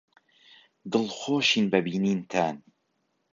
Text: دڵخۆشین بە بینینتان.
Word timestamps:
دڵخۆشین 0.91 1.65
بە 1.71 1.79
بینینتان. 1.85 2.55